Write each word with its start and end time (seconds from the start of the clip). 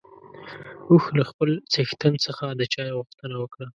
اوښ 0.89 1.03
له 1.17 1.23
خپل 1.29 1.49
څښتن 1.71 2.13
څخه 2.25 2.43
د 2.59 2.61
چای 2.73 2.89
غوښتنه 2.97 3.35
وکړه. 3.39 3.67